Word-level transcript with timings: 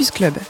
Campus 0.00 0.10
Club. 0.10 0.49